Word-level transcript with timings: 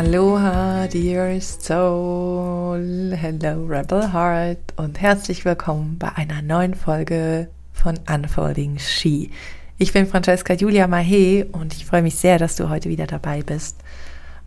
Aloha, 0.00 0.86
dear 0.86 1.38
soul. 1.42 3.12
Hello, 3.14 3.66
Rebel 3.66 4.14
Heart. 4.14 4.72
Und 4.76 4.98
herzlich 4.98 5.44
willkommen 5.44 5.98
bei 5.98 6.08
einer 6.14 6.40
neuen 6.40 6.74
Folge 6.74 7.50
von 7.74 7.98
Unfolding 8.08 8.78
She. 8.78 9.30
Ich 9.76 9.92
bin 9.92 10.06
Francesca 10.06 10.54
Julia 10.54 10.86
Mahe 10.86 11.44
und 11.52 11.74
ich 11.74 11.84
freue 11.84 12.00
mich 12.00 12.14
sehr, 12.14 12.38
dass 12.38 12.56
du 12.56 12.70
heute 12.70 12.88
wieder 12.88 13.06
dabei 13.06 13.42
bist. 13.42 13.76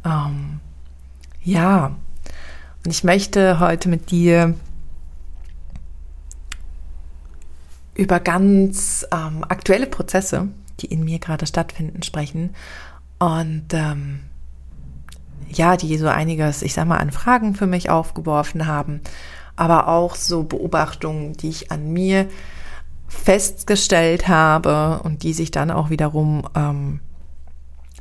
Ähm, 0.04 0.60
ja, 1.44 1.98
und 2.84 2.92
ich 2.92 3.04
möchte 3.04 3.60
heute 3.60 3.90
mit 3.90 4.10
dir 4.10 4.56
über 7.94 8.20
ganz 8.20 9.06
ähm, 9.14 9.46
aktuelle 9.48 9.86
Prozesse, 9.86 10.48
die 10.80 10.88
in 10.88 11.06
mir 11.06 11.20
gerade 11.20 11.46
stattfinden, 11.46 12.02
sprechen. 12.02 12.56
Und 13.20 13.68
ähm, 13.74 14.22
ja, 15.58 15.78
die 15.78 15.98
so 15.98 16.08
einiges, 16.08 16.62
ich 16.62 16.74
sag 16.74 16.88
mal, 16.88 16.98
an 16.98 17.12
Fragen 17.12 17.56
für 17.56 17.68
mich 17.68 17.90
aufgeworfen 17.90 18.68
haben, 18.68 19.02
aber 19.56 19.88
auch 19.88 20.16
so 20.16 20.44
Beobachtungen, 20.44 21.34
die 21.34 21.50
ich 21.50 21.72
an 21.72 21.92
mir 21.92 22.28
festgestellt 23.08 24.28
habe 24.28 25.02
und 25.04 25.24
die 25.24 25.34
sich 25.34 25.52
dann 25.52 25.72
auch 25.72 25.90
wiederum 25.90 26.48
ähm, 26.56 27.00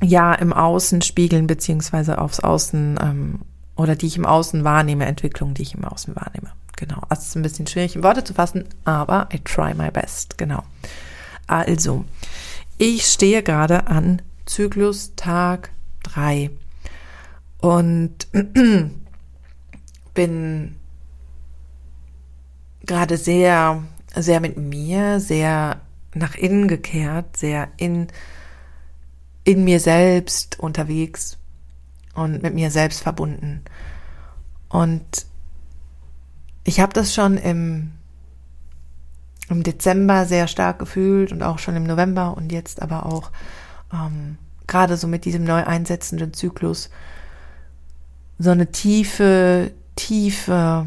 ja 0.03 0.35
im 0.35 0.53
Außen 0.53 1.03
spiegeln, 1.03 1.47
beziehungsweise 1.47 2.19
aufs 2.19 2.41
Außen 2.41 2.99
ähm, 3.01 3.41
oder 3.77 3.95
die 3.97 4.07
ich 4.07 4.17
im 4.17 4.27
Außen 4.27 4.65
wahrnehme, 4.65 5.07
Entwicklung, 5.07 5.55
die 5.55 5.63
ich 5.63 5.75
im 5.75 5.85
Außen 5.85 6.17
wahrnehme. 6.17 6.53
Genau. 6.77 7.03
Also 7.09 7.23
es 7.23 7.29
ist 7.29 7.37
ein 7.37 7.43
bisschen 7.43 7.67
schwierig 7.67 7.95
in 7.95 8.03
Worte 8.03 8.25
zu 8.25 8.35
fassen, 8.35 8.65
aber 8.85 9.29
I 9.33 9.39
try 9.39 9.75
my 9.75 9.91
best. 9.91 10.39
Genau. 10.39 10.63
Also, 11.47 12.05
ich 12.79 13.07
stehe 13.07 13.43
gerade 13.43 13.87
an 13.87 14.23
Zyklus 14.47 15.13
Tag 15.17 15.71
3 16.05 16.51
und 17.63 18.27
bin 20.15 20.77
gerade 22.85 23.17
sehr, 23.17 23.83
sehr 24.15 24.41
mit 24.41 24.59
mir, 24.59 25.21
sehr 25.21 25.81
nach 26.13 26.35
innen 26.35 26.69
gekehrt, 26.69 27.37
sehr 27.37 27.69
in, 27.77 28.09
in 29.45 29.65
mir 29.65 29.81
selbst 29.81 30.59
unterwegs 30.59 31.39
und 32.15 32.43
mit 32.43 32.53
mir 32.53 32.71
selbst 32.71 33.01
verbunden. 33.01 33.63
Und 34.69 35.27
ich 36.65 36.81
habe 36.81 36.93
das 36.93 37.15
schon 37.15 37.37
im, 37.37 37.93
im 39.49 39.63
Dezember 39.63 40.27
sehr 40.27 40.49
stark 40.49 40.81
gefühlt 40.81 41.31
und 41.31 41.45
auch 41.45 41.61
schon 41.61 41.77
im 41.77 41.85
November 41.85 42.37
und 42.37 42.51
jetzt 42.51 42.83
aber 42.83 43.07
auch 43.07 43.31
ähm, 43.93 44.37
gerade 44.67 44.97
so 44.97 45.07
mit 45.07 45.25
diesem 45.25 45.45
neu 45.45 45.65
einsetzenden 45.65 46.35
Zyklus 46.35 46.91
so 48.43 48.51
eine 48.51 48.73
tiefe, 48.73 49.71
tiefe, 49.95 50.87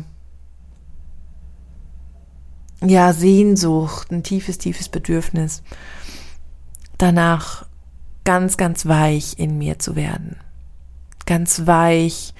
ja, 2.82 3.14
Sehnsucht, 3.14 4.12
ein 4.12 4.24
tiefes, 4.24 4.58
tiefes 4.58 4.90
Bedürfnis 4.90 5.64
danach 6.98 7.66
ganz, 8.26 8.58
ganz 8.58 8.86
weich 8.86 9.38
in 9.38 9.58
mir 9.58 9.80
zu 9.80 9.96
werden. 9.96 10.38
Ganz 11.26 11.66
weich 11.66 12.34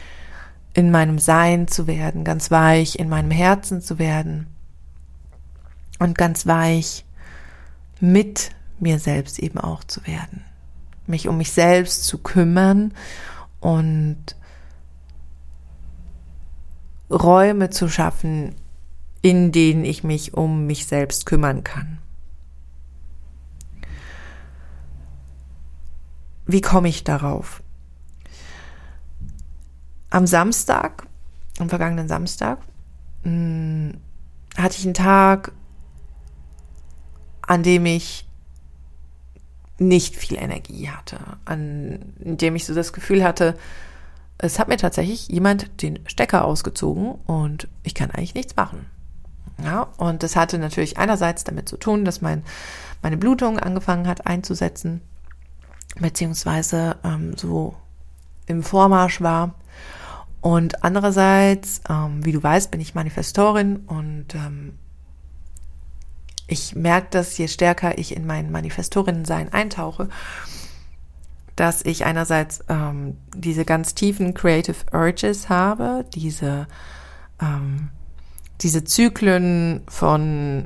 in 0.74 0.92
meinem 0.92 1.20
Sein 1.20 1.68
zu 1.68 1.88
werden, 1.88 2.24
ganz 2.24 2.52
weich 2.52 3.00
in 3.00 3.08
meinem 3.08 3.32
Herzen 3.32 3.82
zu 3.82 3.98
werden 3.98 4.48
und 6.00 6.18
ganz 6.18 6.46
weich 6.46 7.06
mit 8.02 8.52
mir 8.80 9.00
selbst 9.00 9.40
eben 9.40 9.60
auch 9.60 9.84
zu 9.86 10.06
werden. 10.06 10.44
Mich 11.08 11.28
um 11.30 11.38
mich 11.38 11.52
selbst 11.52 12.04
zu 12.04 12.18
kümmern 12.18 12.94
und 13.62 14.36
Räume 17.10 17.70
zu 17.70 17.90
schaffen, 17.90 18.56
in 19.22 19.52
denen 19.52 19.86
ich 19.86 20.04
mich 20.04 20.34
um 20.34 20.66
mich 20.66 20.86
selbst 20.86 21.26
kümmern 21.26 21.64
kann. 21.64 22.00
Wie 26.46 26.62
komme 26.62 26.90
ich 26.90 27.04
darauf? 27.04 27.64
Am 30.12 30.28
Samstag, 30.28 31.08
am 31.60 31.70
vergangenen 31.70 32.08
Samstag, 32.08 32.60
hm, 33.24 34.00
hatte 34.56 34.78
ich 34.78 34.86
einen 34.86 34.94
Tag, 34.94 35.52
an 37.42 37.64
dem 37.64 37.86
ich 37.86 38.28
nicht 39.78 40.16
viel 40.16 40.38
Energie 40.38 40.90
hatte, 40.90 41.20
an 41.44 42.00
dem 42.20 42.56
ich 42.56 42.66
so 42.66 42.74
das 42.74 42.94
Gefühl 42.94 43.24
hatte, 43.24 43.58
es 44.38 44.60
hat 44.60 44.68
mir 44.68 44.78
tatsächlich 44.78 45.28
jemand 45.30 45.82
den 45.82 46.00
Stecker 46.08 46.46
ausgezogen 46.46 47.16
und 47.26 47.68
ich 47.84 47.96
kann 47.96 48.12
eigentlich 48.12 48.36
nichts 48.36 48.56
machen. 48.56 48.86
Ja, 49.64 49.88
und 49.98 50.24
das 50.24 50.36
hatte 50.36 50.58
natürlich 50.58 50.98
einerseits 50.98 51.46
damit 51.46 51.70
zu 51.70 51.78
tun, 51.78 52.04
dass 52.04 52.22
mein, 52.22 52.44
meine 53.02 53.18
Blutung 53.18 53.58
angefangen 53.60 54.08
hat 54.08 54.28
einzusetzen, 54.28 55.02
beziehungsweise 56.00 56.98
ähm, 57.04 57.38
so 57.38 57.76
im 58.48 58.64
Vormarsch 58.64 59.22
war. 59.22 59.56
Und 60.42 60.84
andererseits, 60.84 61.82
ähm, 61.90 62.24
wie 62.26 62.34
du 62.34 62.44
weißt, 62.44 62.70
bin 62.70 62.82
ich 62.82 62.94
Manifestorin 62.94 63.78
und 63.88 64.36
ähm, 64.36 64.78
ich 66.48 66.76
merke 66.76 67.08
das, 67.12 67.38
je 67.38 67.48
stärker 67.48 67.98
ich 67.98 68.16
in 68.16 68.28
mein 68.28 68.52
Manifestorinnensein 68.52 69.52
eintauche, 69.52 70.10
dass 71.56 71.84
ich 71.84 72.06
einerseits 72.06 72.64
ähm, 72.68 73.18
diese 73.36 73.66
ganz 73.66 73.96
tiefen 73.96 74.34
Creative 74.34 74.76
Urges 74.92 75.50
habe, 75.50 76.06
diese, 76.14 76.68
ähm, 77.42 77.90
diese 78.62 78.84
Zyklen 78.84 79.82
von, 79.88 80.66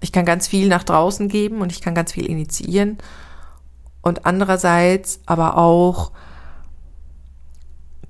ich 0.00 0.12
kann 0.12 0.24
ganz 0.24 0.48
viel 0.48 0.68
nach 0.68 0.84
draußen 0.84 1.28
geben 1.28 1.60
und 1.60 1.72
ich 1.72 1.80
kann 1.80 1.94
ganz 1.94 2.12
viel 2.12 2.26
initiieren 2.26 2.98
und 4.00 4.24
andererseits 4.24 5.20
aber 5.26 5.58
auch 5.58 6.12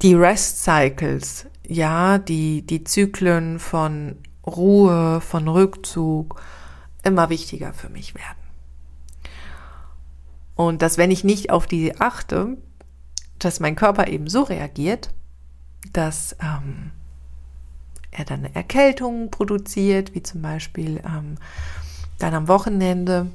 die 0.02 0.14
Rest 0.14 0.62
Cycles, 0.62 1.46
ja, 1.66 2.18
die, 2.18 2.62
die 2.62 2.84
Zyklen 2.84 3.58
von 3.58 4.16
Ruhe, 4.46 5.20
von 5.20 5.48
Rückzug 5.48 6.40
immer 7.02 7.30
wichtiger 7.30 7.72
für 7.72 7.88
mich 7.88 8.14
werden. 8.14 8.47
Und 10.58 10.82
dass 10.82 10.98
wenn 10.98 11.12
ich 11.12 11.22
nicht 11.22 11.50
auf 11.50 11.68
die 11.68 12.00
achte, 12.00 12.56
dass 13.38 13.60
mein 13.60 13.76
Körper 13.76 14.08
eben 14.08 14.28
so 14.28 14.42
reagiert, 14.42 15.14
dass 15.92 16.34
ähm, 16.42 16.90
er 18.10 18.24
dann 18.24 18.44
eine 18.44 18.56
Erkältung 18.56 19.30
produziert, 19.30 20.16
wie 20.16 20.22
zum 20.24 20.42
Beispiel 20.42 21.00
ähm, 21.06 21.36
dann 22.18 22.34
am 22.34 22.48
Wochenende, 22.48 23.28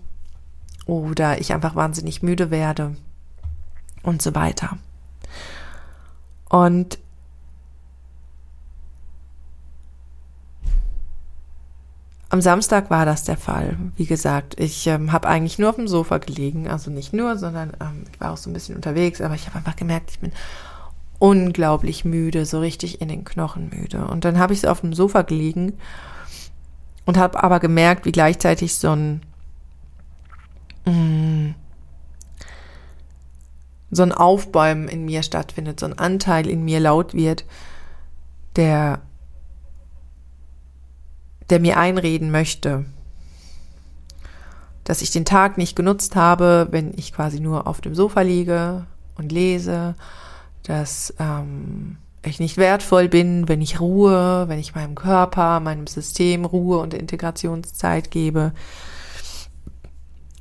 oder 0.85 1.39
ich 1.39 1.53
einfach 1.53 1.75
wahnsinnig 1.75 2.23
müde 2.23 2.51
werde 2.51 2.97
und 4.01 4.22
so 4.22 4.35
weiter. 4.35 4.78
Und 6.50 7.00
Am 12.33 12.41
Samstag 12.41 12.89
war 12.89 13.05
das 13.05 13.25
der 13.25 13.38
Fall. 13.38 13.77
Wie 13.95 14.07
gesagt, 14.07 14.59
ich 14.59 14.88
ähm, 14.88 15.11
habe 15.11 15.27
eigentlich 15.27 15.59
nur 15.59 15.69
auf 15.69 15.75
dem 15.75 15.88
Sofa 15.88 16.17
gelegen. 16.17 16.67
Also 16.67 16.89
nicht 16.89 17.13
nur, 17.13 17.38
sondern 17.38 17.73
ähm, 17.79 18.05
ich 18.11 18.19
war 18.19 18.31
auch 18.31 18.38
so 18.38 18.49
ein 18.49 18.53
bisschen 18.53 18.75
unterwegs. 18.75 19.21
Aber 19.21 19.35
ich 19.35 19.45
habe 19.45 19.57
einfach 19.57 19.75
gemerkt, 19.75 20.09
ich 20.09 20.19
bin 20.19 20.31
unglaublich 21.19 22.05
müde, 22.05 22.47
so 22.47 22.59
richtig 22.59 23.01
in 23.01 23.09
den 23.09 23.23
Knochen 23.23 23.69
müde. 23.69 24.07
Und 24.07 24.25
dann 24.25 24.39
habe 24.39 24.53
ich 24.53 24.61
so 24.61 24.69
auf 24.69 24.81
dem 24.81 24.94
Sofa 24.94 25.21
gelegen 25.21 25.73
und 27.05 27.17
habe 27.17 27.44
aber 27.44 27.59
gemerkt, 27.59 28.07
wie 28.07 28.11
gleichzeitig 28.11 28.77
so 28.77 28.95
ein 28.95 29.21
mm, 30.88 31.53
so 33.91 34.01
ein 34.01 34.12
Aufbäumen 34.12 34.88
in 34.88 35.06
mir 35.06 35.21
stattfindet, 35.21 35.80
so 35.80 35.85
ein 35.85 36.00
Anteil 36.00 36.47
in 36.47 36.65
mir 36.65 36.80
laut 36.80 37.13
wird, 37.13 37.45
der 38.56 39.01
der 41.50 41.60
mir 41.60 41.78
einreden 41.78 42.31
möchte, 42.31 42.86
dass 44.84 45.01
ich 45.01 45.12
den 45.12 45.25
Tag 45.25 45.57
nicht 45.57 45.75
genutzt 45.75 46.16
habe, 46.16 46.68
wenn 46.72 46.94
ich 46.95 47.13
quasi 47.13 47.40
nur 47.40 47.68
auf 47.68 47.81
dem 47.81 47.95
Sofa 47.95 48.22
liege 48.22 48.86
und 49.16 49.31
lese, 49.31 49.95
dass 50.63 51.13
ähm, 51.19 51.98
ich 52.25 52.40
nicht 52.40 52.57
wertvoll 52.57 53.10
bin, 53.10 53.48
wenn 53.48 53.62
ich 53.62 53.80
Ruhe, 53.80 54.45
wenn 54.48 54.60
ich 54.60 54.75
meinem 54.75 54.95
Körper, 54.95 55.60
meinem 55.60 55.88
System 55.88 56.45
Ruhe 56.45 56.80
und 56.80 56.94
Integrationszeit 56.94 58.12
gebe, 58.12 58.54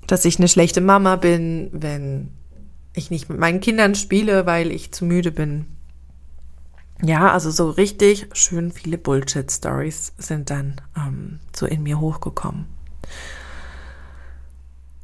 dass 0.06 0.24
ich 0.24 0.38
eine 0.38 0.48
schlechte 0.48 0.80
Mama 0.80 1.16
bin, 1.16 1.70
wenn 1.72 2.30
ich 2.94 3.10
nicht 3.10 3.28
mit 3.28 3.38
meinen 3.38 3.60
Kindern 3.60 3.94
spiele, 3.94 4.46
weil 4.46 4.70
ich 4.70 4.92
zu 4.92 5.04
müde 5.04 5.32
bin. 5.32 5.66
Ja, 7.04 7.32
also 7.32 7.50
so 7.50 7.70
richtig 7.70 8.28
schön 8.32 8.70
viele 8.70 8.96
Bullshit-Stories 8.96 10.12
sind 10.18 10.50
dann 10.50 10.80
ähm, 10.96 11.40
so 11.54 11.66
in 11.66 11.82
mir 11.82 11.98
hochgekommen. 11.98 12.66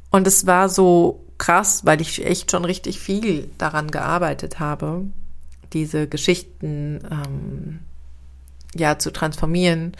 Und 0.09 0.25
es 0.25 0.47
war 0.47 0.69
so 0.69 1.25
krass, 1.37 1.85
weil 1.85 1.99
ich 1.99 2.25
echt 2.25 2.51
schon 2.51 2.63
richtig 2.63 2.99
viel 2.99 3.51
daran 3.57 3.91
gearbeitet 3.91 4.59
habe, 4.59 5.05
diese 5.73 6.07
Geschichten 6.07 7.01
ähm, 7.11 7.79
ja 8.75 8.97
zu 8.97 9.11
transformieren 9.11 9.93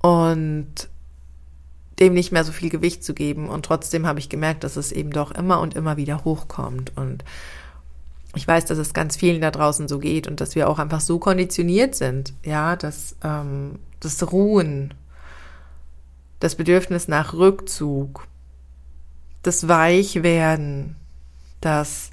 und 0.00 0.88
dem 1.98 2.14
nicht 2.14 2.32
mehr 2.32 2.44
so 2.44 2.52
viel 2.52 2.70
Gewicht 2.70 3.04
zu 3.04 3.12
geben. 3.12 3.48
Und 3.48 3.66
trotzdem 3.66 4.06
habe 4.06 4.18
ich 4.18 4.28
gemerkt, 4.28 4.64
dass 4.64 4.76
es 4.76 4.90
eben 4.90 5.10
doch 5.10 5.32
immer 5.32 5.60
und 5.60 5.74
immer 5.74 5.96
wieder 5.96 6.24
hochkommt. 6.24 6.96
Und 6.96 7.24
ich 8.34 8.48
weiß, 8.48 8.64
dass 8.64 8.78
es 8.78 8.94
ganz 8.94 9.16
vielen 9.16 9.40
da 9.40 9.50
draußen 9.50 9.88
so 9.88 9.98
geht 9.98 10.26
und 10.26 10.40
dass 10.40 10.54
wir 10.54 10.68
auch 10.68 10.78
einfach 10.78 11.00
so 11.00 11.18
konditioniert 11.18 11.94
sind, 11.94 12.32
ja, 12.44 12.76
dass 12.76 13.16
ähm, 13.22 13.78
das 14.00 14.32
Ruhen, 14.32 14.94
das 16.40 16.54
Bedürfnis 16.54 17.08
nach 17.08 17.34
Rückzug, 17.34 18.26
das 19.42 19.68
Weichwerden, 19.68 20.96
das 21.60 22.10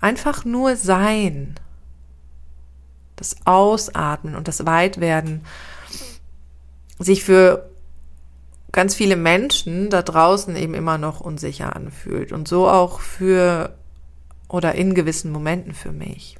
einfach 0.00 0.44
nur 0.44 0.76
Sein, 0.76 1.54
das 3.16 3.36
Ausatmen 3.44 4.34
und 4.34 4.48
das 4.48 4.64
Weitwerden 4.66 5.44
sich 6.98 7.22
für 7.22 7.70
ganz 8.72 8.94
viele 8.94 9.16
Menschen 9.16 9.90
da 9.90 10.02
draußen 10.02 10.56
eben 10.56 10.74
immer 10.74 10.98
noch 10.98 11.20
unsicher 11.20 11.76
anfühlt 11.76 12.32
und 12.32 12.48
so 12.48 12.68
auch 12.68 13.00
für 13.00 13.76
oder 14.54 14.76
in 14.76 14.94
gewissen 14.94 15.32
Momenten 15.32 15.74
für 15.74 15.90
mich. 15.90 16.36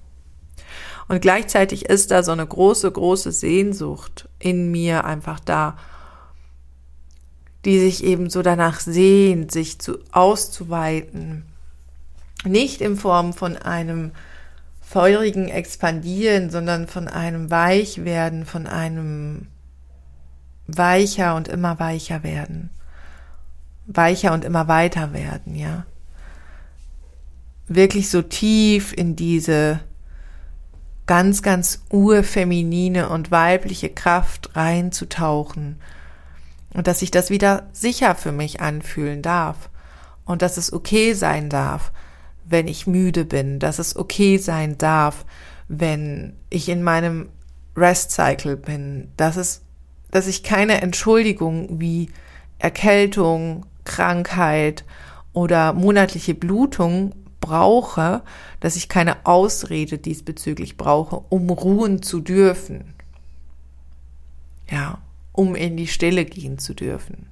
Und 1.08 1.20
gleichzeitig 1.20 1.86
ist 1.86 2.12
da 2.12 2.22
so 2.22 2.30
eine 2.30 2.46
große, 2.46 2.90
große 2.90 3.32
Sehnsucht 3.32 4.28
in 4.38 4.70
mir 4.70 5.04
einfach 5.04 5.40
da, 5.40 5.76
die 7.64 7.80
sich 7.80 8.04
eben 8.04 8.30
so 8.30 8.42
danach 8.42 8.78
sehnt, 8.78 9.50
sich 9.50 9.80
zu, 9.80 9.98
auszuweiten. 10.12 11.44
Nicht 12.44 12.80
in 12.80 12.96
Form 12.96 13.32
von 13.32 13.56
einem 13.56 14.12
feurigen 14.80 15.48
Expandieren, 15.48 16.50
sondern 16.50 16.86
von 16.86 17.08
einem 17.08 17.50
Weichwerden, 17.50 18.46
von 18.46 18.68
einem 18.68 19.48
weicher 20.68 21.34
und 21.34 21.48
immer 21.48 21.80
weicher 21.80 22.22
werden. 22.22 22.70
Weicher 23.86 24.32
und 24.32 24.44
immer 24.44 24.68
weiter 24.68 25.12
werden, 25.12 25.56
ja 25.56 25.84
wirklich 27.66 28.10
so 28.10 28.22
tief 28.22 28.92
in 28.92 29.16
diese 29.16 29.80
ganz, 31.06 31.42
ganz 31.42 31.84
urfeminine 31.90 33.08
und 33.08 33.30
weibliche 33.30 33.90
Kraft 33.90 34.50
reinzutauchen. 34.54 35.76
Und 36.72 36.86
dass 36.86 37.00
sich 37.00 37.10
das 37.10 37.30
wieder 37.30 37.68
sicher 37.72 38.14
für 38.14 38.32
mich 38.32 38.60
anfühlen 38.60 39.22
darf. 39.22 39.70
Und 40.24 40.42
dass 40.42 40.56
es 40.56 40.72
okay 40.72 41.12
sein 41.12 41.48
darf, 41.48 41.92
wenn 42.44 42.68
ich 42.68 42.86
müde 42.86 43.24
bin, 43.24 43.58
dass 43.58 43.78
es 43.78 43.96
okay 43.96 44.38
sein 44.38 44.76
darf, 44.78 45.24
wenn 45.68 46.36
ich 46.50 46.68
in 46.68 46.82
meinem 46.82 47.28
Rest 47.76 48.10
Cycle 48.12 48.56
bin, 48.56 49.12
dass 49.16 49.36
es, 49.36 49.62
dass 50.10 50.26
ich 50.26 50.42
keine 50.42 50.80
Entschuldigung 50.80 51.80
wie 51.80 52.10
Erkältung, 52.58 53.66
Krankheit 53.84 54.84
oder 55.32 55.72
monatliche 55.72 56.34
Blutung 56.34 57.14
brauche, 57.44 58.22
dass 58.60 58.76
ich 58.76 58.88
keine 58.88 59.26
Ausrede 59.26 59.98
diesbezüglich 59.98 60.78
brauche, 60.78 61.22
um 61.28 61.50
ruhen 61.50 62.00
zu 62.02 62.20
dürfen. 62.20 62.94
Ja, 64.70 64.98
um 65.32 65.54
in 65.54 65.76
die 65.76 65.86
Stille 65.86 66.24
gehen 66.24 66.58
zu 66.58 66.72
dürfen. 66.72 67.26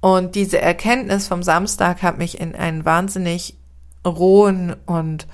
Und 0.00 0.36
diese 0.36 0.60
Erkenntnis 0.60 1.26
vom 1.26 1.42
Samstag 1.42 2.02
hat 2.02 2.18
mich 2.18 2.40
in 2.40 2.54
einen 2.54 2.84
wahnsinnig 2.84 3.56
rohen 4.06 4.76
und 4.86 5.26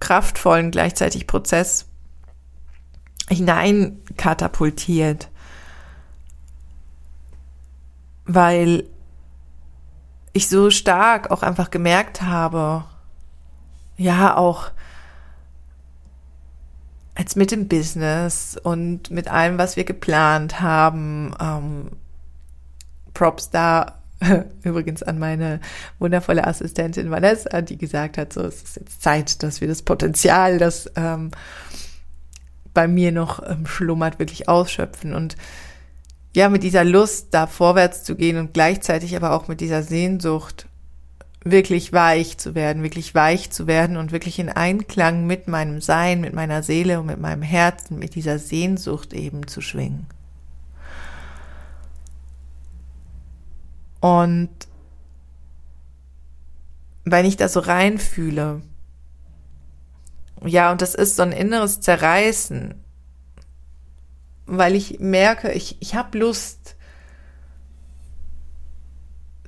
kraftvollen 0.00 0.72
gleichzeitig 0.72 1.28
Prozess 1.28 1.86
hineinkatapultiert 3.28 5.28
weil 8.26 8.84
ich 10.32 10.48
so 10.48 10.70
stark 10.70 11.30
auch 11.30 11.42
einfach 11.42 11.70
gemerkt 11.70 12.22
habe, 12.22 12.84
ja, 13.96 14.36
auch 14.36 14.70
als 17.14 17.34
mit 17.34 17.50
dem 17.50 17.66
Business 17.68 18.58
und 18.62 19.10
mit 19.10 19.28
allem, 19.28 19.56
was 19.56 19.76
wir 19.76 19.84
geplant 19.84 20.60
haben, 20.60 21.34
ähm, 21.40 21.90
Props 23.14 23.48
da 23.48 24.02
übrigens 24.62 25.02
an 25.02 25.18
meine 25.18 25.60
wundervolle 25.98 26.46
Assistentin 26.46 27.10
Vanessa, 27.10 27.62
die 27.62 27.78
gesagt 27.78 28.18
hat, 28.18 28.32
so 28.32 28.42
es 28.42 28.62
ist 28.62 28.76
jetzt 28.76 29.02
Zeit, 29.02 29.42
dass 29.42 29.62
wir 29.62 29.68
das 29.68 29.82
Potenzial, 29.82 30.58
das 30.58 30.90
ähm, 30.96 31.30
bei 32.74 32.86
mir 32.86 33.12
noch 33.12 33.42
ähm, 33.48 33.66
schlummert, 33.66 34.18
wirklich 34.18 34.48
ausschöpfen. 34.48 35.14
Und 35.14 35.36
ja, 36.36 36.50
mit 36.50 36.62
dieser 36.62 36.84
Lust, 36.84 37.28
da 37.30 37.46
vorwärts 37.46 38.04
zu 38.04 38.14
gehen 38.14 38.36
und 38.36 38.52
gleichzeitig 38.52 39.16
aber 39.16 39.32
auch 39.32 39.48
mit 39.48 39.62
dieser 39.62 39.82
Sehnsucht, 39.82 40.66
wirklich 41.42 41.94
weich 41.94 42.36
zu 42.36 42.54
werden, 42.54 42.82
wirklich 42.82 43.14
weich 43.14 43.50
zu 43.50 43.66
werden 43.66 43.96
und 43.96 44.12
wirklich 44.12 44.38
in 44.38 44.50
Einklang 44.50 45.26
mit 45.26 45.48
meinem 45.48 45.80
Sein, 45.80 46.20
mit 46.20 46.34
meiner 46.34 46.62
Seele 46.62 47.00
und 47.00 47.06
mit 47.06 47.18
meinem 47.18 47.40
Herzen, 47.40 47.98
mit 47.98 48.14
dieser 48.14 48.38
Sehnsucht 48.38 49.14
eben 49.14 49.46
zu 49.46 49.62
schwingen. 49.62 50.08
Und 54.00 54.50
wenn 57.04 57.24
ich 57.24 57.38
da 57.38 57.48
so 57.48 57.60
reinfühle, 57.60 58.60
ja, 60.44 60.70
und 60.70 60.82
das 60.82 60.94
ist 60.94 61.16
so 61.16 61.22
ein 61.22 61.32
inneres 61.32 61.80
Zerreißen, 61.80 62.74
weil 64.46 64.74
ich 64.74 65.00
merke, 65.00 65.52
ich, 65.52 65.76
ich 65.80 65.94
habe 65.94 66.18
Lust 66.18 66.76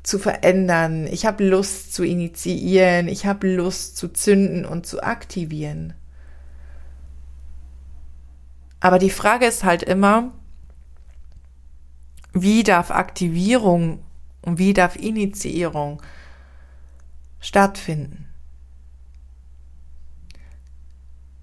zu 0.02 0.18
verändern, 0.18 1.06
ich 1.06 1.26
habe 1.26 1.44
Lust 1.44 1.94
zu 1.94 2.02
initiieren, 2.02 3.08
ich 3.08 3.26
habe 3.26 3.54
Lust 3.54 3.96
zu 3.96 4.08
zünden 4.08 4.64
und 4.64 4.86
zu 4.86 5.02
aktivieren. 5.02 5.94
Aber 8.80 8.98
die 8.98 9.10
Frage 9.10 9.46
ist 9.46 9.64
halt 9.64 9.82
immer, 9.82 10.32
wie 12.32 12.62
darf 12.62 12.90
Aktivierung 12.90 14.02
und 14.42 14.58
wie 14.58 14.72
darf 14.72 14.96
Initiierung 14.96 16.00
stattfinden? 17.40 18.28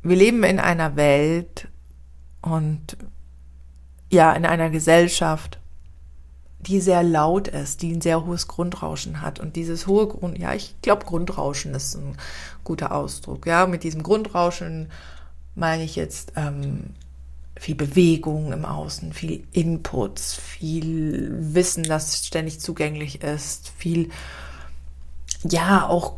Wir 0.01 0.15
leben 0.15 0.43
in 0.43 0.59
einer 0.59 0.95
Welt 0.95 1.67
und 2.41 2.97
ja, 4.15 4.33
in 4.33 4.45
einer 4.45 4.69
Gesellschaft, 4.69 5.59
die 6.59 6.81
sehr 6.81 7.03
laut 7.03 7.47
ist, 7.47 7.81
die 7.81 7.91
ein 7.91 8.01
sehr 8.01 8.25
hohes 8.25 8.47
Grundrauschen 8.47 9.21
hat. 9.21 9.39
Und 9.39 9.55
dieses 9.55 9.85
hohe 9.85 10.07
Grund, 10.07 10.39
ja, 10.39 10.53
ich 10.53 10.73
glaube, 10.81 11.05
Grundrauschen 11.05 11.75
ist 11.75 11.95
ein 11.95 12.17
guter 12.63 12.91
Ausdruck. 12.91 13.45
Ja, 13.45 13.67
mit 13.67 13.83
diesem 13.83 14.01
Grundrauschen 14.01 14.89
meine 15.53 15.83
ich 15.83 15.95
jetzt 15.95 16.33
ähm, 16.35 16.95
viel 17.57 17.75
Bewegung 17.75 18.51
im 18.51 18.65
Außen, 18.65 19.13
viel 19.13 19.43
Inputs, 19.51 20.33
viel 20.33 21.35
Wissen, 21.53 21.83
das 21.83 22.25
ständig 22.25 22.59
zugänglich 22.59 23.21
ist, 23.21 23.71
viel, 23.77 24.09
ja, 25.43 25.87
auch 25.87 26.17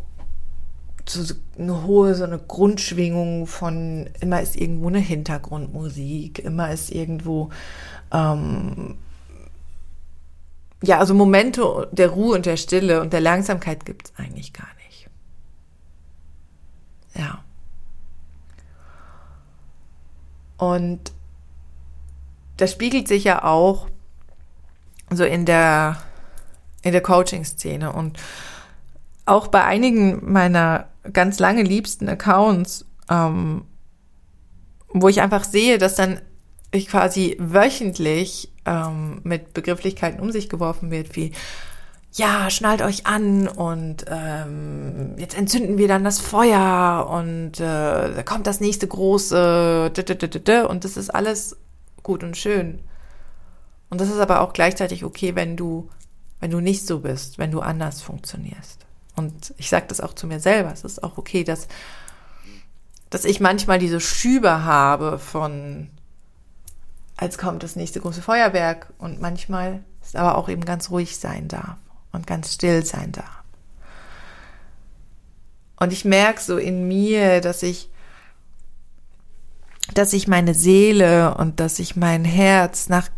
so 1.10 1.34
eine 1.58 1.84
hohe, 1.84 2.16
so 2.16 2.24
eine 2.24 2.40
Grundschwingung 2.40 3.48
von 3.48 4.10
immer 4.20 4.42
ist 4.42 4.56
irgendwo 4.56 4.88
eine 4.88 5.00
Hintergrundmusik, 5.00 6.40
immer 6.40 6.72
ist 6.72 6.92
irgendwo 6.92 7.50
ähm, 8.12 8.98
ja, 10.84 11.00
also 11.00 11.14
Momente 11.14 11.90
der 11.92 12.10
Ruhe 12.10 12.36
und 12.36 12.46
der 12.46 12.58
Stille 12.58 13.02
und 13.02 13.14
der 13.14 13.22
Langsamkeit 13.22 13.86
gibt 13.86 14.08
es 14.08 14.14
eigentlich 14.18 14.54
gar 14.54 14.68
nicht. 14.86 15.10
Ja. 17.16 17.44
Und 20.58 21.12
das 22.58 22.72
spiegelt 22.72 23.08
sich 23.08 23.24
ja 23.24 23.44
auch 23.44 23.88
so 25.10 25.24
in 25.24 25.46
der 25.46 25.98
in 26.84 26.92
der 26.92 27.02
Coaching-Szene 27.02 27.92
und 27.92 28.20
auch 29.26 29.48
bei 29.48 29.64
einigen 29.64 30.32
meiner 30.32 30.88
ganz 31.14 31.40
lange 31.40 31.64
liebsten 31.64 32.08
Accounts, 32.10 32.86
ähm, 33.10 33.66
wo 34.90 35.10
ich 35.10 35.22
einfach 35.22 35.44
sehe, 35.44 35.78
dass 35.78 35.96
dann 35.96 36.22
ich 36.72 36.88
quasi 36.88 37.38
wöchentlich 37.40 38.52
ähm, 38.66 39.22
mit 39.24 39.54
Begrifflichkeiten 39.54 40.20
um 40.20 40.32
sich 40.32 40.50
geworfen 40.50 40.92
wird, 40.92 41.16
wie 41.16 41.32
ja, 42.14 42.50
schnallt 42.50 42.82
euch 42.82 43.06
an 43.06 43.48
und 43.48 44.06
ähm, 44.08 45.16
jetzt 45.18 45.38
entzünden 45.38 45.78
wir 45.78 45.88
dann 45.88 46.04
das 46.04 46.20
Feuer 46.20 47.08
und 47.10 47.60
äh, 47.60 47.64
da 48.16 48.24
kommt 48.24 48.48
das 48.48 48.60
nächste 48.60 48.88
große 48.88 49.92
und 50.68 50.84
das 50.84 50.98
ist 50.98 51.14
alles 51.14 51.58
gut 52.02 52.24
und 52.24 52.36
schön. 52.36 52.80
Und 53.90 54.02
das 54.02 54.10
ist 54.10 54.20
aber 54.20 54.42
auch 54.42 54.54
gleichzeitig 54.54 55.04
okay, 55.04 55.36
wenn 55.36 55.56
du, 55.56 55.90
wenn 56.40 56.50
du 56.50 56.60
nicht 56.60 56.88
so 56.88 57.00
bist, 57.00 57.38
wenn 57.38 57.52
du 57.52 57.60
anders 57.60 58.02
funktionierst. 58.02 58.87
Und 59.18 59.54
ich 59.58 59.70
sage 59.70 59.88
das 59.90 60.00
auch 60.00 60.14
zu 60.14 60.28
mir 60.28 60.40
selber. 60.40 60.72
Es 60.72 60.84
ist 60.84 61.04
auch 61.04 61.18
okay, 61.18 61.44
dass, 61.44 61.68
dass 63.10 63.26
ich 63.26 63.40
manchmal 63.40 63.80
diese 63.80 64.00
Schübe 64.00 64.64
habe 64.64 65.18
von, 65.18 65.90
als 67.18 67.40
kommt 67.40 67.64
das 67.64 67.76
nächste 67.76 68.00
große 68.00 68.22
Feuerwerk. 68.22 68.94
Und 69.00 69.20
manchmal 69.20 69.84
ist 70.04 70.16
aber 70.16 70.38
auch 70.38 70.50
eben 70.50 70.64
ganz 70.66 70.92
ruhig 70.92 71.18
sein 71.18 71.48
darf 71.48 71.78
und 72.12 72.28
ganz 72.28 72.54
still 72.54 72.86
sein 72.86 73.12
darf. 73.12 73.44
Und 75.80 75.92
ich 75.92 76.06
merke 76.06 76.42
so 76.42 76.58
in 76.58 76.88
mir, 76.88 77.42
dass 77.42 77.64
ich, 77.64 77.90
dass 79.96 80.14
ich 80.14 80.28
meine 80.28 80.54
Seele 80.54 81.36
und 81.36 81.60
dass 81.60 81.80
ich 81.80 81.96
mein 81.96 82.24
Herz 82.24 82.88
nach, 82.88 83.10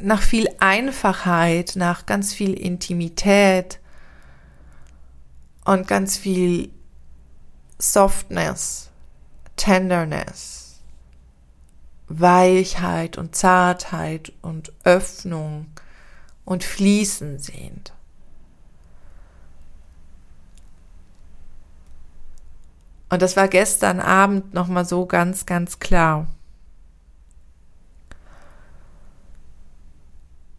nach 0.00 0.22
viel 0.22 0.48
Einfachheit, 0.58 1.74
nach 1.76 2.04
ganz 2.04 2.34
viel 2.34 2.52
Intimität 2.54 3.78
und 5.64 5.88
ganz 5.88 6.16
viel 6.16 6.70
Softness, 7.78 8.90
Tenderness, 9.56 10.80
Weichheit 12.08 13.18
und 13.18 13.34
Zartheit 13.34 14.32
und 14.42 14.72
Öffnung 14.84 15.66
und 16.44 16.64
Fließen 16.64 17.38
sehnt. 17.38 17.92
Und 23.08 23.22
das 23.22 23.36
war 23.36 23.48
gestern 23.48 24.00
Abend 24.00 24.54
nochmal 24.54 24.84
so 24.84 25.06
ganz, 25.06 25.46
ganz 25.46 25.78
klar. 25.78 26.26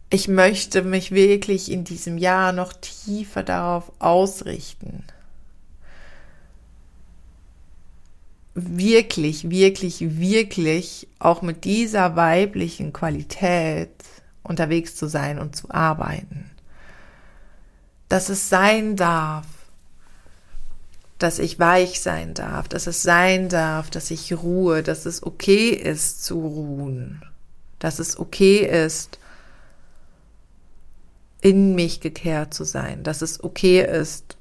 Ich 0.08 0.28
möchte 0.28 0.82
mich 0.82 1.10
wirklich 1.10 1.70
in 1.70 1.82
diesem 1.84 2.16
Jahr 2.16 2.52
noch 2.52 2.72
tiefer 2.72 3.42
darauf 3.42 3.90
ausrichten. 3.98 5.02
Wirklich, 8.54 9.50
wirklich, 9.50 10.18
wirklich 10.18 11.08
auch 11.18 11.42
mit 11.42 11.64
dieser 11.64 12.14
weiblichen 12.16 12.92
Qualität 12.92 13.90
unterwegs 14.42 14.94
zu 14.94 15.08
sein 15.08 15.38
und 15.38 15.56
zu 15.56 15.70
arbeiten. 15.70 16.50
Dass 18.08 18.28
es 18.28 18.48
sein 18.48 18.94
darf, 18.94 19.46
dass 21.18 21.38
ich 21.40 21.58
weich 21.58 22.00
sein 22.00 22.32
darf, 22.34 22.68
dass 22.68 22.86
es 22.86 23.02
sein 23.02 23.48
darf, 23.48 23.90
dass 23.90 24.10
ich 24.10 24.32
ruhe, 24.32 24.82
dass 24.82 25.04
es 25.04 25.22
okay 25.22 25.70
ist 25.70 26.24
zu 26.24 26.38
ruhen, 26.38 27.22
dass 27.80 27.98
es 27.98 28.18
okay 28.18 28.58
ist, 28.58 29.18
in 31.46 31.76
mich 31.76 32.00
gekehrt 32.00 32.52
zu 32.54 32.64
sein, 32.64 33.04
dass 33.04 33.22
es 33.22 33.44
okay 33.44 33.80
ist, 33.80 34.36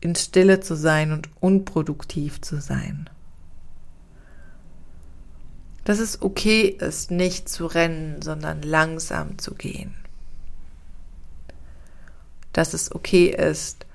in 0.00 0.16
Stille 0.16 0.58
zu 0.58 0.74
sein 0.74 1.12
und 1.12 1.28
unproduktiv 1.40 2.40
zu 2.40 2.60
sein. 2.60 3.08
Dass 5.84 6.00
es 6.00 6.22
okay 6.22 6.62
ist, 6.62 7.12
nicht 7.12 7.48
zu 7.48 7.66
rennen, 7.66 8.20
sondern 8.20 8.62
langsam 8.62 9.38
zu 9.38 9.54
gehen. 9.54 9.94
Dass 12.52 12.74
es 12.74 12.92
okay 12.92 13.28
ist, 13.28 13.86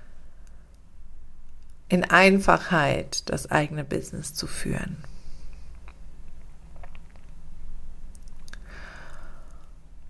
in 1.90 2.06
Einfachheit 2.06 3.30
das 3.30 3.52
eigene 3.52 3.84
Business 3.84 4.34
zu 4.34 4.48
führen. 4.48 5.04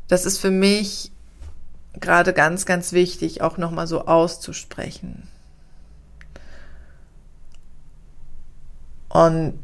Das 0.08 0.28
ist 0.28 0.38
für 0.38 0.52
mich 0.52 1.12
gerade 2.00 2.34
ganz, 2.34 2.66
ganz 2.66 2.94
wichtig, 2.94 3.42
auch 3.42 3.58
nochmal 3.58 3.88
so 3.88 4.06
auszusprechen. 4.06 5.28
Und 9.10 9.60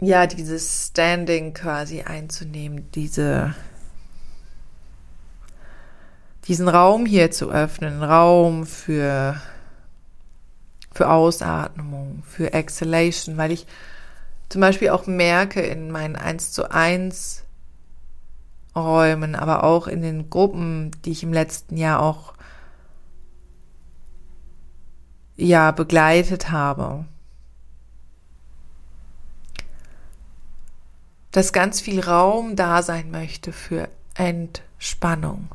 ja, 0.00 0.26
dieses 0.26 0.88
Standing 0.88 1.54
quasi 1.54 2.02
einzunehmen, 2.02 2.90
diese, 2.92 3.54
diesen 6.46 6.68
Raum 6.68 7.06
hier 7.06 7.30
zu 7.30 7.50
öffnen, 7.50 8.02
Raum 8.02 8.66
für 8.66 9.40
für 10.98 11.10
Ausatmung, 11.10 12.24
für 12.26 12.52
Exhalation, 12.52 13.36
weil 13.36 13.52
ich 13.52 13.68
zum 14.48 14.60
Beispiel 14.60 14.88
auch 14.88 15.06
merke 15.06 15.60
in 15.60 15.92
meinen 15.92 16.16
1 16.16 16.50
zu 16.50 16.72
1 16.72 17.44
Räumen, 18.84 19.34
aber 19.34 19.64
auch 19.64 19.86
in 19.86 20.02
den 20.02 20.30
Gruppen, 20.30 20.90
die 21.04 21.12
ich 21.12 21.22
im 21.22 21.32
letzten 21.32 21.76
Jahr 21.76 22.00
auch 22.00 22.34
ja 25.36 25.70
begleitet 25.70 26.50
habe, 26.50 27.04
dass 31.30 31.52
ganz 31.52 31.80
viel 31.80 32.00
Raum 32.00 32.56
da 32.56 32.82
sein 32.82 33.10
möchte 33.10 33.52
für 33.52 33.88
Entspannung 34.14 35.48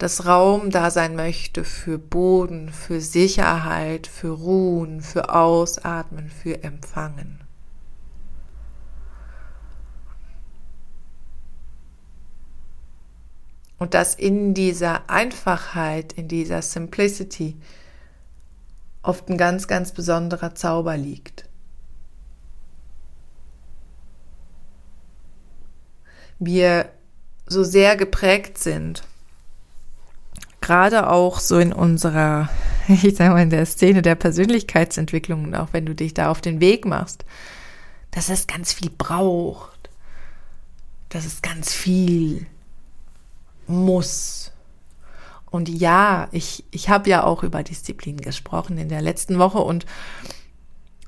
dass 0.00 0.24
Raum 0.24 0.70
da 0.70 0.90
sein 0.90 1.14
möchte 1.14 1.62
für 1.62 1.98
Boden, 1.98 2.70
für 2.70 3.02
Sicherheit, 3.02 4.06
für 4.06 4.30
Ruhen, 4.30 5.02
für 5.02 5.34
Ausatmen, 5.34 6.30
für 6.30 6.64
Empfangen. 6.64 7.38
Und 13.80 13.94
dass 13.94 14.14
in 14.14 14.54
dieser 14.54 15.10
Einfachheit, 15.10 16.12
in 16.12 16.28
dieser 16.28 16.62
Simplicity 16.62 17.56
oft 19.02 19.28
ein 19.28 19.36
ganz, 19.36 19.66
ganz 19.66 19.90
besonderer 19.90 20.54
Zauber 20.54 20.96
liegt. 20.96 21.48
Wir 26.38 26.90
so 27.46 27.64
sehr 27.64 27.96
geprägt 27.96 28.58
sind 28.58 29.02
gerade 30.70 31.10
auch 31.10 31.40
so 31.40 31.58
in 31.58 31.72
unserer, 31.72 32.48
ich 32.88 33.16
sage 33.16 33.30
mal, 33.30 33.42
in 33.42 33.50
der 33.50 33.66
Szene 33.66 34.02
der 34.02 34.14
Persönlichkeitsentwicklung 34.14 35.52
auch 35.54 35.68
wenn 35.72 35.84
du 35.84 35.96
dich 35.96 36.14
da 36.14 36.30
auf 36.30 36.40
den 36.40 36.60
Weg 36.60 36.84
machst, 36.84 37.24
dass 38.12 38.28
es 38.28 38.46
ganz 38.46 38.72
viel 38.72 38.90
braucht, 38.96 39.90
dass 41.08 41.24
es 41.24 41.42
ganz 41.42 41.72
viel 41.72 42.46
muss. 43.70 44.52
Und 45.50 45.68
ja, 45.68 46.28
ich, 46.32 46.64
ich 46.70 46.88
habe 46.88 47.10
ja 47.10 47.24
auch 47.24 47.42
über 47.42 47.62
Disziplin 47.62 48.18
gesprochen 48.18 48.78
in 48.78 48.88
der 48.88 49.02
letzten 49.02 49.38
Woche 49.38 49.58
und 49.58 49.84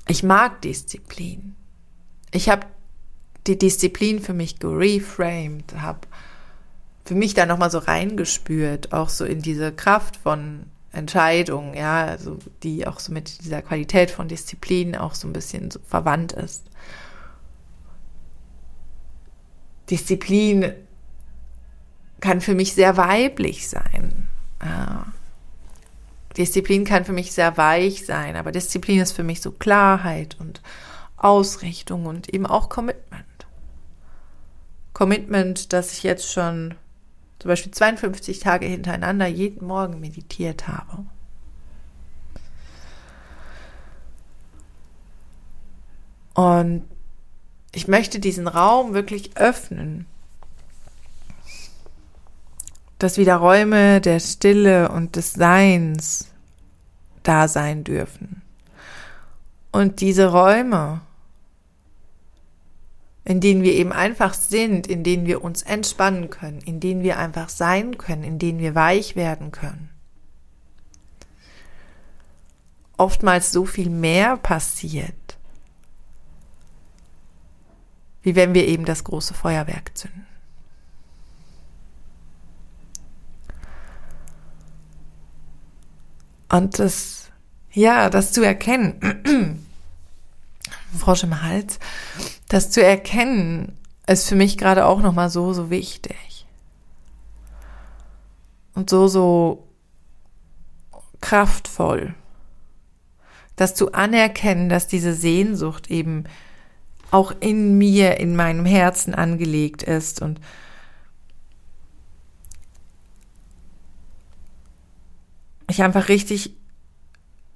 ich 0.07 0.23
mag 0.23 0.61
Disziplin. 0.61 1.55
Ich 2.31 2.49
habe 2.49 2.67
die 3.47 3.57
Disziplin 3.57 4.19
für 4.19 4.33
mich 4.33 4.59
gereframed, 4.59 5.75
habe 5.77 6.07
für 7.05 7.15
mich 7.15 7.33
da 7.33 7.45
nochmal 7.45 7.71
so 7.71 7.79
reingespürt, 7.79 8.93
auch 8.93 9.09
so 9.09 9.25
in 9.25 9.41
diese 9.41 9.71
Kraft 9.71 10.17
von 10.17 10.65
Entscheidungen, 10.91 11.73
ja, 11.73 12.05
also 12.05 12.37
die 12.61 12.85
auch 12.85 12.99
so 12.99 13.11
mit 13.11 13.43
dieser 13.43 13.61
Qualität 13.61 14.11
von 14.11 14.27
Disziplin 14.27 14.95
auch 14.95 15.15
so 15.15 15.27
ein 15.27 15.33
bisschen 15.33 15.71
so 15.71 15.79
verwandt 15.85 16.33
ist. 16.33 16.63
Disziplin 19.89 20.73
kann 22.23 22.39
für 22.39 22.55
mich 22.55 22.73
sehr 22.73 22.95
weiblich 22.95 23.67
sein. 23.67 24.29
Disziplin 26.37 26.85
kann 26.85 27.03
für 27.03 27.11
mich 27.11 27.33
sehr 27.33 27.57
weich 27.57 28.05
sein, 28.05 28.37
aber 28.37 28.53
Disziplin 28.53 29.01
ist 29.01 29.11
für 29.11 29.23
mich 29.23 29.41
so 29.41 29.51
Klarheit 29.51 30.37
und 30.39 30.61
Ausrichtung 31.17 32.05
und 32.05 32.33
eben 32.33 32.45
auch 32.45 32.69
Commitment. 32.69 33.25
Commitment, 34.93 35.73
dass 35.73 35.91
ich 35.91 36.03
jetzt 36.03 36.31
schon 36.31 36.75
zum 37.39 37.49
Beispiel 37.49 37.73
52 37.73 38.39
Tage 38.39 38.67
hintereinander 38.67 39.27
jeden 39.27 39.67
Morgen 39.67 39.99
meditiert 39.99 40.69
habe. 40.69 41.05
Und 46.35 46.85
ich 47.73 47.89
möchte 47.89 48.21
diesen 48.21 48.47
Raum 48.47 48.93
wirklich 48.93 49.35
öffnen, 49.35 50.05
dass 53.03 53.17
wieder 53.17 53.35
Räume 53.35 54.01
der 54.01 54.19
Stille 54.19 54.89
und 54.89 55.15
des 55.15 55.33
Seins 55.33 56.29
da 57.23 57.47
sein 57.47 57.83
dürfen. 57.83 58.41
Und 59.71 60.01
diese 60.01 60.31
Räume 60.31 61.01
in 63.25 63.39
denen 63.39 63.63
wir 63.63 63.73
eben 63.73 63.93
einfach 63.93 64.33
sind, 64.33 64.87
in 64.87 65.03
denen 65.03 65.25
wir 65.25 65.43
uns 65.43 65.61
entspannen 65.61 66.29
können, 66.29 66.59
in 66.59 66.79
denen 66.79 67.03
wir 67.03 67.17
einfach 67.17 67.49
sein 67.49 67.97
können, 67.97 68.23
in 68.23 68.37
denen 68.37 68.59
wir 68.59 68.75
weich 68.75 69.15
werden 69.15 69.51
können. 69.51 69.89
Oftmals 72.97 73.51
so 73.51 73.65
viel 73.65 73.89
mehr 73.89 74.37
passiert, 74.37 75.37
wie 78.21 78.35
wenn 78.35 78.53
wir 78.53 78.67
eben 78.67 78.85
das 78.85 79.03
große 79.03 79.33
Feuerwerk 79.33 79.97
zünden. 79.97 80.32
Und 86.53 86.77
das, 86.77 87.31
ja, 87.71 88.11
das 88.11 88.31
zu 88.31 88.43
erkennen, 88.45 89.65
Frosch 90.99 91.23
im 91.23 91.41
Hals, 91.41 91.79
das 92.47 92.69
zu 92.69 92.83
erkennen, 92.83 93.75
ist 94.05 94.29
für 94.29 94.35
mich 94.35 94.59
gerade 94.59 94.85
auch 94.85 95.01
nochmal 95.01 95.31
so, 95.31 95.51
so 95.53 95.71
wichtig. 95.71 96.45
Und 98.75 98.91
so, 98.91 99.07
so 99.07 99.67
kraftvoll. 101.21 102.13
Das 103.55 103.73
zu 103.73 103.93
anerkennen, 103.93 104.69
dass 104.69 104.87
diese 104.87 105.15
Sehnsucht 105.15 105.89
eben 105.89 106.25
auch 107.09 107.33
in 107.39 107.79
mir, 107.79 108.19
in 108.19 108.35
meinem 108.35 108.65
Herzen 108.65 109.15
angelegt 109.15 109.81
ist 109.81 110.21
und 110.21 110.39
ich 115.73 115.83
einfach 115.83 116.07
richtig 116.07 116.55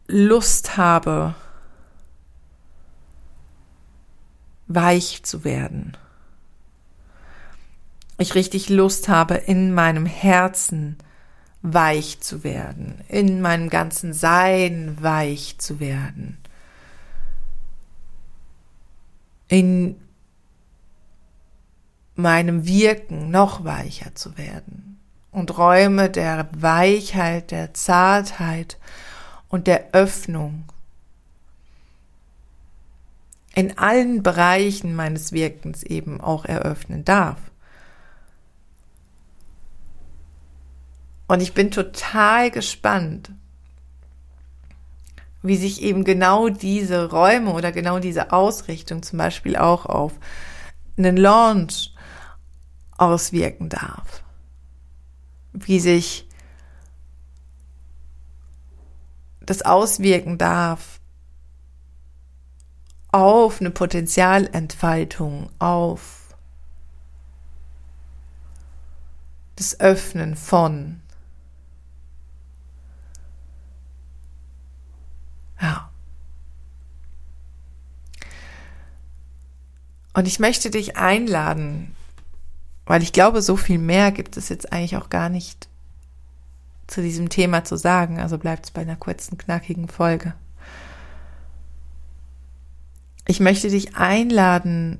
Lust 0.07 0.75
habe, 0.75 1.36
weich 4.67 5.21
zu 5.24 5.43
werden. 5.43 5.95
Ich 8.17 8.33
richtig 8.33 8.69
Lust 8.69 9.07
habe, 9.07 9.36
in 9.36 9.71
meinem 9.71 10.07
Herzen 10.07 10.97
weich 11.62 12.19
zu 12.19 12.43
werden, 12.43 13.01
in 13.07 13.41
meinem 13.41 13.69
ganzen 13.69 14.13
Sein 14.13 14.97
weich 15.00 15.59
zu 15.59 15.79
werden, 15.79 16.39
in 19.47 19.95
meinem 22.15 22.65
Wirken 22.65 23.29
noch 23.29 23.63
weicher 23.63 24.15
zu 24.15 24.38
werden 24.39 24.87
und 25.38 25.56
Räume 25.56 26.10
der 26.10 26.50
Weichheit, 26.51 27.51
der 27.51 27.72
Zartheit 27.75 28.79
und 29.50 29.67
der 29.67 29.94
Öffnung 29.94 30.63
in 33.53 33.77
allen 33.77 34.24
Bereichen 34.24 34.96
meines 34.96 35.32
Wirkens 35.32 35.84
eben 35.84 36.22
auch 36.22 36.46
eröffnen 36.46 37.06
darf. 37.06 37.38
Und 41.27 41.41
ich 41.41 41.53
bin 41.53 41.70
total 41.70 42.50
gespannt, 42.50 43.29
wie 45.44 45.58
sich 45.58 45.84
eben 45.84 46.03
genau 46.03 46.50
diese 46.50 47.12
Räume 47.12 47.53
oder 47.53 47.72
genau 47.72 48.00
diese 48.00 48.32
Ausrichtung 48.32 49.03
zum 49.03 49.20
Beispiel 49.20 49.56
auch 49.56 49.86
auf 49.86 50.13
einen 50.98 51.15
Launch 51.15 51.94
auswirken 52.98 53.70
darf. 53.70 54.24
Wie 55.59 55.79
sich 55.79 56.27
das 59.41 59.63
auswirken 59.63 60.37
darf 60.37 60.99
auf 63.11 63.59
eine 63.59 63.71
Potenzialentfaltung, 63.71 65.49
auf 65.57 66.35
das 69.55 69.79
Öffnen 69.79 70.35
von 70.35 71.01
Ja. 75.59 75.89
Und 80.13 80.27
ich 80.27 80.37
möchte 80.37 80.69
dich 80.69 80.97
einladen, 80.97 81.97
weil 82.88 83.03
ich 83.03 83.13
glaube, 83.13 83.41
so 83.41 83.58
viel 83.58 83.77
mehr 83.77 84.12
gibt 84.12 84.38
es 84.38 84.50
jetzt 84.50 84.72
eigentlich 84.72 84.98
auch 84.98 85.09
gar 85.09 85.29
nicht 85.29 85.68
zu 86.88 87.01
diesem 87.01 87.29
Thema 87.29 87.64
zu 87.66 87.75
sagen. 87.75 88.20
Also 88.20 88.38
bleibt 88.38 88.66
es 88.66 88.72
bei 88.72 88.81
einer 88.81 88.96
kurzen, 88.96 89.38
knackigen 89.38 89.90
Folge. 89.90 90.33
Ich 93.27 93.42
möchte 93.42 93.70
dich 93.70 93.98
einladen, 93.98 95.00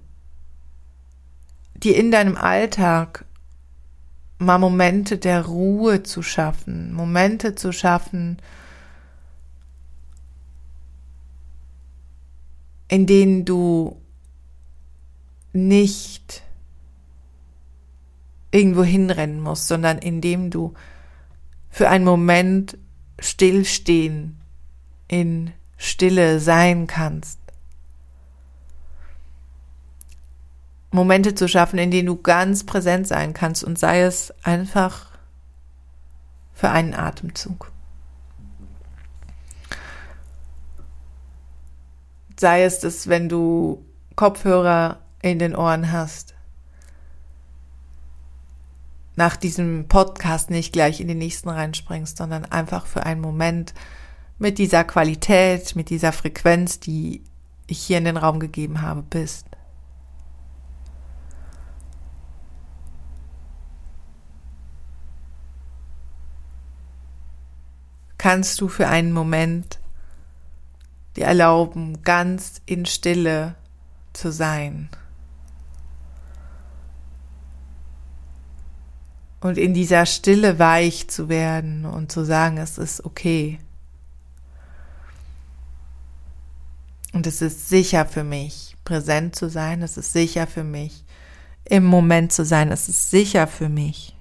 dir 1.76 1.96
in 1.96 2.12
deinem 2.12 2.36
Alltag 2.36 3.24
mal 4.38 4.58
Momente 4.58 5.18
der 5.18 5.46
Ruhe 5.46 6.04
zu 6.04 6.22
schaffen, 6.22 6.94
Momente 6.94 7.56
zu 7.56 7.72
schaffen, 7.72 8.38
in 12.90 13.06
denen 13.06 13.46
du 13.46 14.02
nicht 15.54 16.44
irgendwo 18.52 18.84
hinrennen 18.84 19.42
musst, 19.42 19.68
sondern 19.68 19.98
in 19.98 20.22
dem 20.22 20.50
du 20.50 20.74
für 21.70 21.90
einen 21.90 22.06
Moment 22.06 22.78
stillstehen, 23.20 24.42
in 25.08 25.52
Stille 25.78 26.40
sein 26.40 26.88
kannst. 26.88 27.40
Momente 30.92 31.36
zu 31.36 31.48
schaffen, 31.48 31.78
in 31.80 31.92
denen 31.92 32.08
du 32.08 32.16
ganz 32.16 32.66
präsent 32.66 33.08
sein 33.08 33.34
kannst 33.34 33.64
und 33.64 33.78
sei 33.78 34.02
es 34.02 34.34
einfach 34.44 35.12
für 36.54 36.70
einen 36.70 36.94
Atemzug. 36.94 37.72
Sei 42.40 42.64
es, 42.64 42.80
dass 42.80 43.08
wenn 43.08 43.30
du 43.30 43.86
Kopfhörer 44.16 45.00
in 45.22 45.40
den 45.40 45.56
Ohren 45.56 45.92
hast, 45.92 46.37
nach 49.18 49.36
diesem 49.36 49.88
Podcast 49.88 50.50
nicht 50.52 50.72
gleich 50.72 51.02
in 51.02 51.08
den 51.08 51.18
nächsten 51.18 51.50
reinspringst, 51.50 52.18
sondern 52.18 52.46
einfach 52.46 52.86
für 52.86 53.04
einen 53.04 53.20
Moment 53.20 53.74
mit 54.38 54.60
dieser 54.60 54.84
Qualität, 54.84 55.76
mit 55.76 55.90
dieser 55.90 56.14
Frequenz, 56.14 56.80
die 56.80 57.24
ich 57.66 57.80
hier 57.80 57.98
in 57.98 58.06
den 58.06 58.16
Raum 58.16 58.40
gegeben 58.40 58.82
habe, 58.82 59.02
bist. 59.02 59.48
Kannst 68.20 68.62
du 68.62 68.68
für 68.68 68.88
einen 68.88 69.12
Moment 69.12 69.80
die 71.16 71.24
erlauben, 71.24 72.04
ganz 72.04 72.62
in 72.68 72.86
Stille 72.86 73.56
zu 74.14 74.32
sein. 74.32 74.90
Und 79.40 79.58
in 79.58 79.74
dieser 79.74 80.06
Stille 80.06 80.58
weich 80.58 81.10
zu 81.10 81.30
werden 81.30 81.86
und 81.86 82.12
zu 82.12 82.26
sagen, 82.26 82.58
es 82.58 82.78
ist 82.78 83.06
okay. 83.06 83.60
Und 87.14 87.28
es 87.28 87.42
ist 87.42 87.70
sicher 87.70 88.06
für 88.06 88.24
mich, 88.24 88.76
präsent 88.84 89.36
zu 89.36 89.50
sein. 89.50 89.82
Es 89.82 89.98
ist 89.98 90.14
sicher 90.14 90.48
für 90.48 90.64
mich, 90.64 91.04
im 91.66 91.86
Moment 91.86 92.32
zu 92.32 92.46
sein. 92.46 92.72
Es 92.72 92.90
ist 92.90 93.10
sicher 93.10 93.48
für 93.48 93.70
mich, 93.70 94.16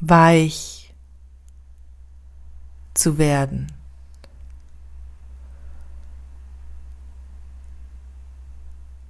weich 0.00 0.94
zu 2.94 3.18
werden. 3.18 3.72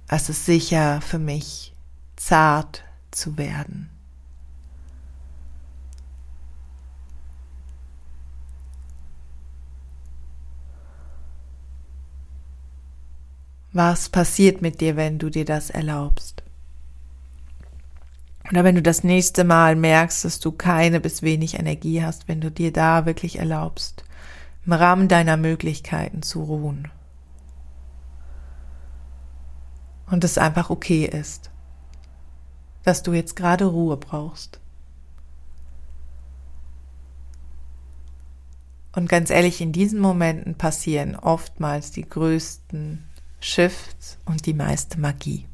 Es 0.07 0.27
ist 0.27 0.45
sicher 0.45 0.99
für 1.01 1.19
mich, 1.19 1.73
zart 2.23 2.83
zu 3.09 3.35
werden. 3.37 3.89
Was 13.73 14.09
passiert 14.09 14.61
mit 14.61 14.81
dir, 14.81 14.95
wenn 14.95 15.17
du 15.17 15.29
dir 15.29 15.45
das 15.45 15.71
erlaubst? 15.71 16.43
Oder 18.51 18.63
wenn 18.63 18.75
du 18.75 18.83
das 18.83 19.03
nächste 19.03 19.43
Mal 19.43 19.75
merkst, 19.75 20.23
dass 20.23 20.39
du 20.39 20.51
keine 20.51 20.99
bis 20.99 21.23
wenig 21.23 21.57
Energie 21.57 22.03
hast, 22.03 22.27
wenn 22.27 22.39
du 22.39 22.51
dir 22.51 22.71
da 22.71 23.05
wirklich 23.07 23.39
erlaubst, 23.39 24.03
im 24.65 24.73
Rahmen 24.73 25.07
deiner 25.07 25.37
Möglichkeiten 25.37 26.21
zu 26.21 26.43
ruhen. 26.43 26.91
Und 30.05 30.23
es 30.23 30.37
einfach 30.37 30.69
okay 30.69 31.05
ist, 31.05 31.49
dass 32.83 33.03
du 33.03 33.13
jetzt 33.13 33.35
gerade 33.35 33.65
Ruhe 33.65 33.97
brauchst. 33.97 34.59
Und 38.93 39.07
ganz 39.07 39.29
ehrlich, 39.29 39.61
in 39.61 39.71
diesen 39.71 39.99
Momenten 39.99 40.55
passieren 40.55 41.15
oftmals 41.15 41.91
die 41.91 42.07
größten 42.07 43.07
Shifts 43.39 44.17
und 44.25 44.45
die 44.45 44.53
meiste 44.53 44.99
Magie. 44.99 45.45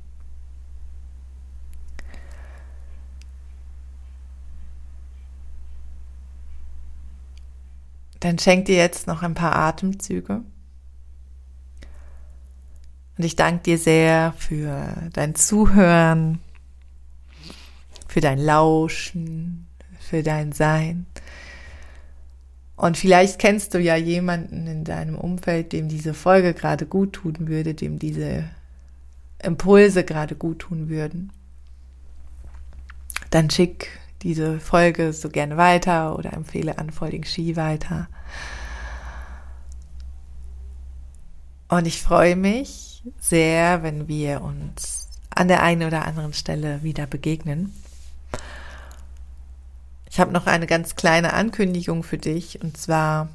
Dann 8.19 8.39
schenk 8.39 8.65
dir 8.65 8.77
jetzt 8.77 9.05
noch 9.05 9.21
ein 9.21 9.35
paar 9.35 9.55
Atemzüge. 9.55 10.41
Und 13.17 13.23
ich 13.23 13.35
danke 13.35 13.63
dir 13.63 13.77
sehr 13.77 14.33
für 14.37 15.09
dein 15.13 15.35
Zuhören, 15.35 16.39
für 18.07 18.21
dein 18.21 18.39
Lauschen, 18.39 19.67
für 19.99 20.23
dein 20.23 20.51
Sein. 20.51 21.05
Und 22.75 22.95
vielleicht 22.95 23.39
kennst 23.39 23.73
du 23.73 23.79
ja 23.79 23.95
jemanden 23.95 24.67
in 24.67 24.83
deinem 24.83 25.15
Umfeld, 25.15 25.73
dem 25.73 25.89
diese 25.89 26.13
Folge 26.13 26.53
gerade 26.53 26.85
gut 26.85 27.13
tun 27.13 27.47
würde, 27.47 27.73
dem 27.73 27.97
diese 27.97 28.45
Impulse 29.41 30.03
gerade 30.03 30.35
gut 30.35 30.59
tun 30.59 30.87
würden. 30.87 31.31
Dann 33.31 33.49
schick 33.49 33.89
diese 34.21 34.59
Folge 34.59 35.13
so 35.13 35.29
gerne 35.29 35.57
weiter 35.57 36.17
oder 36.17 36.33
empfehle 36.33 36.75
Unfolding 36.75 37.23
Ski 37.23 37.55
weiter. 37.55 38.07
Und 41.67 41.85
ich 41.85 42.01
freue 42.01 42.35
mich 42.35 43.03
sehr, 43.19 43.83
wenn 43.83 44.07
wir 44.07 44.41
uns 44.41 45.09
an 45.29 45.47
der 45.47 45.61
einen 45.63 45.83
oder 45.83 46.05
anderen 46.05 46.33
Stelle 46.33 46.81
wieder 46.83 47.07
begegnen. 47.07 47.73
Ich 50.09 50.19
habe 50.19 50.31
noch 50.31 50.47
eine 50.47 50.67
ganz 50.67 50.95
kleine 50.95 51.33
Ankündigung 51.33 52.03
für 52.03 52.17
dich 52.17 52.61
und 52.61 52.77
zwar, 52.77 53.29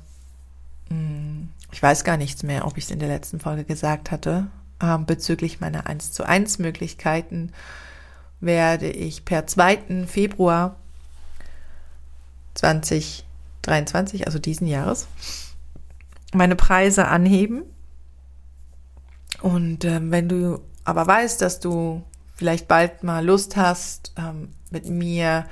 hm, 0.89 1.51
ich 1.71 1.83
weiß 1.83 2.05
gar 2.05 2.17
nichts 2.17 2.43
mehr, 2.43 2.67
ob 2.67 2.77
ich 2.77 2.85
es 2.85 2.91
in 2.91 2.99
der 2.99 3.09
letzten 3.09 3.41
Folge 3.41 3.65
gesagt 3.65 4.11
hatte, 4.11 4.47
ähm, 4.81 5.07
bezüglich 5.07 5.61
meiner 5.61 5.87
1 5.87 6.13
zu 6.13 6.25
1 6.25 6.59
Möglichkeiten 6.59 7.53
werde 8.41 8.91
ich 8.91 9.25
per 9.25 9.47
2. 9.47 10.07
Februar 10.07 10.77
2023, 12.55 14.27
also 14.27 14.39
diesen 14.39 14.67
Jahres, 14.67 15.07
meine 16.35 16.57
Preise 16.57 17.09
anheben. 17.09 17.63
Und 19.41 19.85
ähm, 19.85 20.11
wenn 20.11 20.29
du 20.29 20.61
aber 20.85 21.07
weißt, 21.07 21.41
dass 21.41 21.61
du 21.61 22.03
vielleicht 22.35 22.69
bald 22.69 23.05
mal 23.05 23.25
Lust 23.25 23.57
hast, 23.57 24.13
ähm, 24.17 24.51
mit 24.71 24.87
mir 24.87 25.47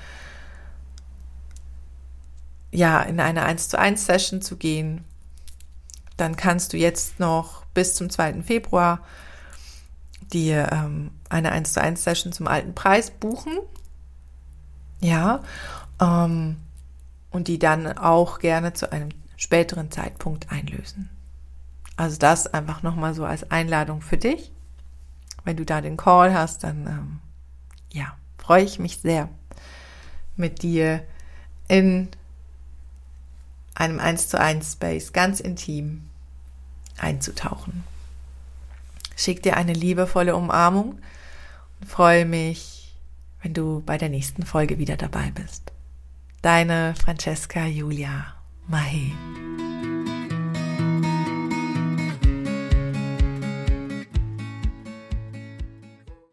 ja, 2.73 3.03
in 3.03 3.21
eine 3.21 3.43
1 3.43 3.69
zu 3.69 3.79
1 3.79 4.07
Session 4.07 4.43
zu 4.43 4.57
gehen, 4.57 5.05
dann 6.17 6.37
kannst 6.37 6.73
du 6.73 6.77
jetzt 6.77 7.19
noch 7.19 7.65
bis 7.67 7.95
zum 7.95 8.11
2. 8.11 8.43
Februar 8.43 9.01
dir 10.33 10.71
ähm, 10.71 11.11
eine 11.29 11.53
1 11.53 11.73
zu 11.73 11.81
1 11.81 12.03
Session 12.03 12.33
zum 12.33 12.47
alten 12.47 12.75
Preis 12.75 13.11
buchen. 13.11 13.59
Ja, 15.01 15.43
ähm, 16.01 16.57
und 17.31 17.49
die 17.49 17.59
dann 17.59 17.97
auch 17.97 18.39
gerne 18.39 18.73
zu 18.73 18.93
einem 18.93 19.11
späteren 19.37 19.91
Zeitpunkt 19.91 20.53
einlösen. 20.53 21.09
Also 21.97 22.19
das 22.19 22.47
einfach 22.47 22.83
nochmal 22.83 23.15
so 23.15 23.25
als 23.25 23.51
Einladung 23.51 24.03
für 24.03 24.17
dich. 24.17 24.53
Wenn 25.45 25.57
du 25.57 25.65
da 25.65 25.81
den 25.81 25.97
Call 25.97 26.35
hast, 26.35 26.65
dann 26.65 26.87
ähm, 26.87 27.21
ja, 27.93 28.17
freue 28.39 28.65
ich 28.65 28.79
mich 28.79 28.99
sehr, 28.99 29.29
mit 30.37 30.63
dir 30.63 31.03
in 31.69 32.09
einem 33.75 34.01
1 34.01 34.29
zu 34.29 34.39
1 34.39 34.73
Space 34.73 35.13
ganz 35.13 35.41
intim 35.41 36.03
einzutauchen. 36.99 37.85
Schick 39.17 39.43
dir 39.43 39.57
eine 39.57 39.73
liebevolle 39.73 40.35
Umarmung 40.37 40.99
und 41.81 41.89
freue 41.89 42.25
mich, 42.25 42.95
wenn 43.43 43.55
du 43.55 43.83
bei 43.85 43.99
der 43.99 44.09
nächsten 44.09 44.45
Folge 44.45 44.79
wieder 44.79 44.97
dabei 44.97 45.31
bist. 45.31 45.73
Deine 46.43 46.95
Francesca 46.95 47.67
Julia 47.67 48.35
Mahe. 48.67 49.13